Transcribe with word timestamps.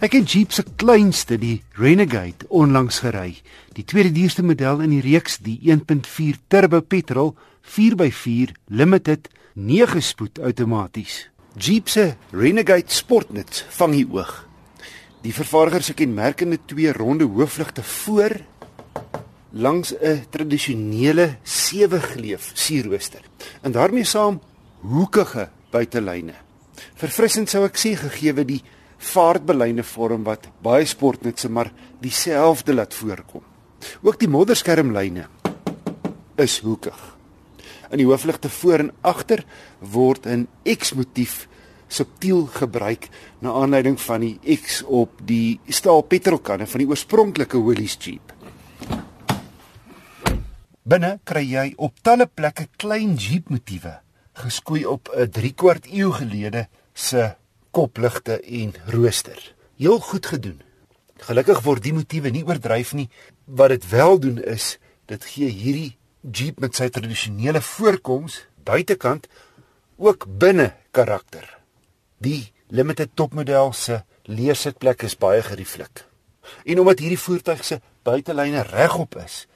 Ek 0.00 0.14
het 0.16 0.30
Jeep 0.32 0.54
se 0.56 0.62
kleinste, 0.80 1.36
die 1.36 1.58
Renegade, 1.76 2.46
onlangs 2.48 3.02
gery. 3.02 3.34
Die 3.76 3.82
tweede 3.84 4.14
duurste 4.16 4.40
model 4.40 4.80
in 4.80 4.94
die 4.94 5.02
reeks, 5.04 5.34
die 5.44 5.58
1.4 5.68 6.38
turbo 6.48 6.80
petrol 6.80 7.34
4x4 7.68 8.54
limited 8.72 9.28
9 9.60 10.00
spoed 10.00 10.40
outomaties. 10.40 11.26
Jeep 11.52 11.92
se 11.92 12.14
Renegade 12.32 12.88
Sportnuts 12.88 13.66
vang 13.76 13.98
die 13.98 14.06
oog. 14.08 14.32
Die 15.20 15.34
vervaardiger 15.36 15.90
se 15.90 15.98
kenmerkende 16.00 16.62
twee 16.64 16.96
ronde 16.96 17.28
hoofligte 17.28 17.84
voor 17.84 18.38
langs 19.52 19.92
'n 19.92 20.24
tradisionele 20.30 21.36
sewe 21.42 22.00
gleuf 22.00 22.50
sierrooster. 22.54 23.20
En 23.60 23.72
daarmee 23.72 24.04
saam 24.04 24.40
hoekige 24.80 25.50
buitelyne. 25.70 26.34
Verfrissend 26.94 27.50
sou 27.50 27.64
ek 27.64 27.76
sê 27.76 27.96
gegee 27.96 28.44
die 28.44 28.62
vaartbelyne 29.00 29.84
vorm 29.86 30.24
wat 30.28 30.48
baie 30.62 30.86
sportnetse 30.86 31.48
maar 31.48 31.72
dieselfde 32.00 32.74
laat 32.74 32.94
voorkom. 32.94 33.42
Ook 34.02 34.18
die 34.20 34.28
modderskermlyne 34.28 35.26
is 36.40 36.58
hoekig. 36.64 36.98
In 37.90 37.98
die 37.98 38.06
hoofligte 38.06 38.48
voor 38.52 38.84
en 38.84 38.92
agter 39.00 39.44
word 39.80 40.26
'n 40.26 40.48
X-motief 40.64 41.48
subtiel 41.88 42.46
gebruik 42.46 43.08
na 43.40 43.52
aanleiding 43.52 44.00
van 44.00 44.20
die 44.20 44.38
X 44.56 44.82
op 44.82 45.10
die 45.24 45.60
staal 45.68 46.02
petrolkanne 46.02 46.66
van 46.66 46.78
die 46.78 46.88
oorspronklike 46.88 47.64
Willys 47.64 47.96
Jeep. 47.98 48.34
Binne 50.82 51.18
kry 51.24 51.44
jy 51.44 51.72
op 51.76 51.98
talle 52.02 52.26
plekke 52.26 52.68
klein 52.76 53.16
Jeep 53.16 53.48
motiewe 53.48 54.00
geskoei 54.40 54.86
op 54.86 55.10
'n 55.14 55.30
3 55.30 55.52
kwart 55.54 55.86
eeu 55.86 56.10
gelede 56.12 56.68
se 56.94 57.34
kopligte 57.80 58.40
en 58.40 58.74
rooster. 58.92 59.38
Heel 59.80 60.00
goed 60.04 60.26
gedoen. 60.26 60.58
Gelukkig 61.24 61.62
word 61.64 61.84
die 61.84 61.94
motiewe 61.96 62.32
nie 62.32 62.44
oordryf 62.44 62.92
nie. 62.96 63.08
Wat 63.44 63.72
dit 63.72 63.86
wel 63.88 64.20
doen 64.20 64.42
is, 64.44 64.74
dit 65.08 65.24
gee 65.32 65.48
hierdie 65.48 65.96
Jeep 66.20 66.58
met 66.60 66.76
sy 66.76 66.90
tradisionele 66.92 67.62
voorkoms 67.64 68.42
buitekant 68.68 69.24
ook 69.96 70.26
binne 70.28 70.74
karakter. 70.92 71.46
Die 72.20 72.52
limited 72.68 73.14
topmodel 73.16 73.72
se 73.72 74.02
leersitplek 74.28 75.06
is 75.08 75.16
baie 75.16 75.40
gerieflik. 75.42 76.04
En 76.68 76.84
omdat 76.84 77.00
hierdie 77.00 77.20
voertuig 77.20 77.64
se 77.64 77.80
buitelyne 78.04 78.66
regop 78.68 79.16
is, 79.24 79.46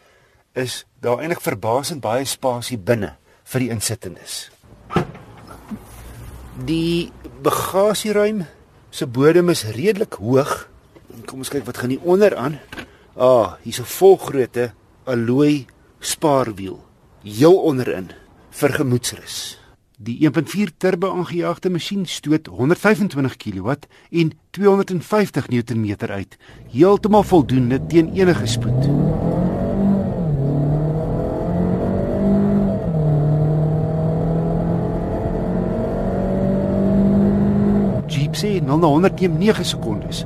is 0.57 0.81
daar 1.05 1.21
eintlik 1.21 1.45
verbasend 1.45 2.01
baie 2.01 2.25
spasie 2.25 2.81
binne 2.81 3.19
vir 3.53 3.67
die 3.67 3.73
insittendes. 3.77 4.54
Die 6.63 7.11
bagasieruim 7.43 8.45
se 8.91 9.07
bodem 9.07 9.49
is 9.51 9.65
redelik 9.75 10.15
hoog. 10.23 10.69
Kom 11.27 11.43
ons 11.43 11.51
kyk 11.51 11.67
wat 11.67 11.81
gaan 11.83 11.91
hier 11.91 12.07
onder 12.07 12.37
aan. 12.39 12.61
Ah, 13.17 13.59
hier's 13.63 13.81
'n 13.81 13.91
volgrootte 13.99 14.73
alloy 15.05 15.67
spaarwiel 15.99 16.79
heel 17.23 17.57
onderin 17.57 18.11
vir 18.51 18.73
gemoedsrus. 18.73 19.59
Die 19.99 20.19
1.4 20.21 20.77
turbo 20.77 21.11
aangejaagde 21.11 21.71
masjien 21.71 22.07
stoot 22.07 22.47
125 22.47 23.37
kW 23.37 23.71
en 24.11 24.33
250 24.51 25.49
Nm 25.49 25.95
uit, 25.99 26.37
heeltemal 26.71 27.23
voldoende 27.23 27.87
teen 27.87 28.13
enige 28.15 28.47
spoed. 28.47 29.34
Jeep 38.35 38.43
sê 38.43 38.61
0 38.61 38.79
na 38.79 38.87
100 38.87 39.21
neem 39.21 39.39
9 39.39 39.65
sekondes. 39.65 40.25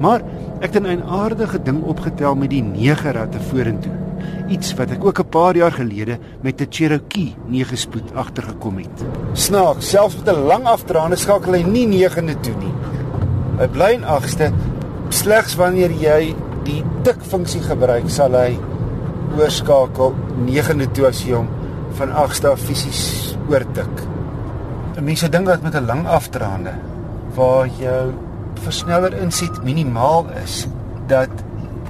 Maar 0.00 0.22
ek 0.60 0.74
het 0.74 0.82
'n 0.82 1.02
aardige 1.02 1.62
ding 1.62 1.82
opgetel 1.82 2.34
met 2.34 2.50
die 2.50 2.62
9 2.62 3.12
ratte 3.12 3.40
vorentoe. 3.40 3.92
Iets 4.48 4.74
wat 4.74 4.90
ek 4.90 5.04
ook 5.04 5.18
'n 5.20 5.28
paar 5.28 5.56
jaar 5.56 5.72
gelede 5.72 6.18
met 6.42 6.60
'n 6.60 6.66
Cherokee 6.70 7.34
9 7.46 7.76
spoed 7.76 8.14
agtergekom 8.14 8.78
het. 8.78 9.04
Snaaks, 9.32 9.90
selfs 9.90 10.16
met 10.16 10.36
'n 10.36 10.46
lang 10.46 10.64
afdraande 10.64 11.16
skakel 11.16 11.52
hy 11.52 11.62
nie 11.62 11.86
9de 11.86 12.40
toe 12.40 12.54
nie. 12.58 12.74
Hy 13.58 13.68
bly 13.68 13.92
in 13.92 14.04
8ste. 14.04 14.52
Slegs 15.08 15.54
wanneer 15.54 15.90
jy 15.90 16.34
die 16.64 16.82
tik 17.02 17.20
funksie 17.20 17.62
gebruik, 17.62 18.10
sal 18.10 18.32
hy 18.32 18.58
oorskakel 19.38 20.14
9de 20.46 20.90
toe 20.90 21.06
as 21.06 21.24
jy 21.24 21.32
hom 21.32 21.48
van 21.90 22.08
8ste 22.08 22.48
af 22.48 22.60
fisies 22.60 23.36
oortik. 23.48 24.06
Mense 25.00 25.28
dink 25.28 25.46
dat 25.46 25.62
met 25.62 25.74
'n 25.74 25.86
lang 25.86 26.06
afdraande 26.06 26.72
waar 27.36 27.68
jou 27.78 28.14
versneller 28.64 29.14
inset 29.20 29.58
minimaal 29.64 30.24
is 30.42 30.64
dat 31.10 31.32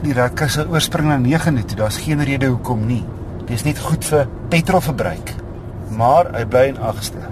die 0.03 0.15
ratkas 0.17 0.57
sal 0.59 0.73
oorspring 0.75 1.09
na 1.09 1.19
9de 1.23 1.65
toe. 1.65 1.79
Daar's 1.79 2.01
geen 2.03 2.23
rede 2.25 2.51
hoekom 2.51 2.83
nie. 2.87 3.05
Dit 3.47 3.55
is 3.61 3.65
net 3.65 3.79
goed 3.79 4.05
vir 4.05 4.27
petrolverbruik. 4.51 5.33
Maar 5.97 6.33
hy 6.35 6.43
bly 6.51 6.65
in 6.73 6.81
8ste. 6.83 7.23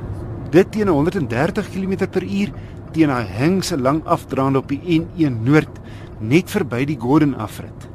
Dit 0.55 0.71
teen 0.73 0.89
130 0.89 1.71
km/h 1.75 2.55
teen 2.95 3.11
hy 3.11 3.23
hing 3.27 3.59
se 3.67 3.77
lang 3.77 4.05
afdraande 4.07 4.63
op 4.63 4.71
die 4.71 5.01
N1 5.01 5.43
Noord 5.43 5.81
net 6.23 6.51
verby 6.55 6.85
die 6.87 6.99
Gordon 7.01 7.35
afrit. 7.35 7.89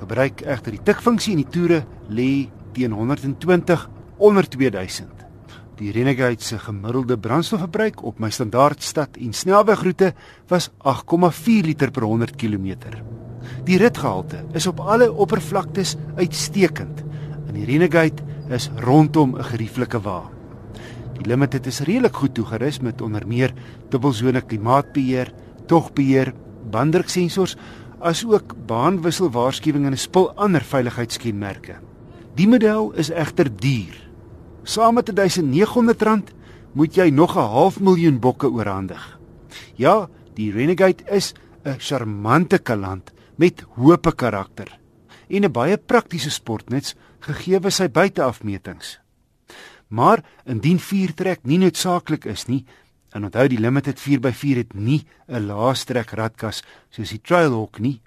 Gebruik 0.00 0.42
egter 0.42 0.74
die 0.74 0.82
tikfunksie 0.82 1.36
en 1.36 1.44
die 1.44 1.52
toere 1.54 1.84
lê 2.10 2.48
teen 2.74 2.92
120 2.98 3.86
onder 4.18 4.48
2000. 4.48 5.21
Die 5.80 5.88
Renegade 5.90 6.44
se 6.44 6.58
gemiddelde 6.60 7.16
brandstofverbruik 7.16 8.02
op 8.04 8.18
my 8.20 8.28
standaard 8.30 8.82
stad 8.84 9.16
en 9.16 9.32
snelwegroete 9.32 10.10
was 10.50 10.68
8,4 10.84 11.64
liter 11.64 11.90
per 11.90 12.04
100 12.04 12.36
km. 12.36 12.74
Die 13.64 13.78
ritgehalte 13.80 14.42
is 14.52 14.66
op 14.68 14.80
alle 14.80 15.08
oppervlaktes 15.12 15.94
uitstekend. 16.16 17.00
En 17.46 17.56
die 17.56 17.64
Renegade 17.64 18.20
is 18.52 18.68
rondom 18.84 19.36
'n 19.38 19.44
gerieflike 19.44 20.00
wa. 20.00 20.28
Die 21.16 21.26
Limited 21.26 21.66
is 21.66 21.80
redelik 21.80 22.16
goed 22.16 22.34
toegerus 22.34 22.80
met 22.80 23.00
onder 23.00 23.26
meer 23.26 23.54
dubbelsone 23.88 24.40
klimaatbeheer, 24.40 25.32
togbeheer, 25.66 26.34
banddruksensors 26.70 27.56
asook 28.00 28.54
baanwisselwaarskuwing 28.66 29.86
en 29.86 29.92
'n 29.92 29.96
spul 29.96 30.32
ander 30.34 30.62
veiligheidskenmerke. 30.62 31.74
Die 32.34 32.48
model 32.48 32.92
is 32.92 33.10
egter 33.10 33.48
duur 33.56 34.11
Saam 34.62 34.94
met 34.94 35.10
R1900 35.10 36.30
moet 36.72 36.94
jy 36.94 37.10
nog 37.10 37.36
'n 37.36 37.50
half 37.50 37.80
miljoen 37.80 38.18
bokke 38.20 38.50
oorhandig. 38.50 39.18
Ja, 39.74 40.08
die 40.34 40.52
Renegade 40.52 41.04
is 41.10 41.34
'n 41.64 41.78
charmante 41.78 42.58
kaland 42.58 43.10
met 43.36 43.64
hoë 43.76 44.14
karakter 44.14 44.78
en 45.28 45.44
'n 45.44 45.52
baie 45.52 45.76
praktiese 45.76 46.30
sportnuts 46.30 46.94
gegee 47.20 47.70
sy 47.70 47.88
buiteafmetings. 47.88 49.00
Maar 49.88 50.24
indien 50.44 50.78
viertrek 50.78 51.40
nie 51.42 51.58
noodsaaklik 51.58 52.24
is 52.24 52.46
nie, 52.46 52.64
en 53.10 53.24
onthou 53.24 53.48
die 53.48 53.60
Limited 53.60 54.00
4x4 54.00 54.56
het 54.56 54.74
nie 54.74 55.04
'n 55.28 55.46
laastrek 55.46 56.10
ratkas 56.10 56.62
soos 56.90 57.10
die 57.10 57.20
Trailhawk 57.20 57.78
nie, 57.78 58.00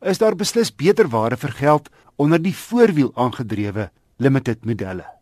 is 0.00 0.18
daar 0.18 0.36
beslis 0.36 0.74
beter 0.74 1.08
ware 1.08 1.36
vir 1.36 1.50
geld 1.50 1.90
onder 2.16 2.42
die 2.42 2.54
voorwiel 2.54 3.12
aangedrewe 3.14 3.90
Limited 4.18 4.64
modelle. 4.64 5.17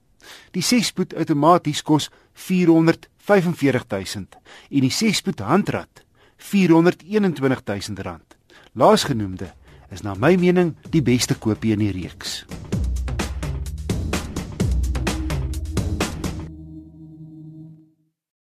Die 0.56 0.64
6-spoed 0.64 1.14
outomaties 1.14 1.82
kos 1.82 2.10
445 2.47 3.87
000 3.88 4.26
en 4.70 4.87
die 4.88 4.92
6-spoed 4.92 5.41
handrat 5.44 6.04
421 6.37 7.64
000 7.64 8.03
rand. 8.03 8.36
Laasgenoemde 8.72 9.53
is 9.91 10.03
na 10.03 10.15
my 10.19 10.34
mening 10.36 10.75
die 10.91 11.03
beste 11.03 11.34
koopie 11.38 11.72
in 11.72 11.84
die 11.84 11.94
reeks. 11.94 12.44